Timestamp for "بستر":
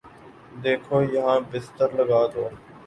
1.49-1.89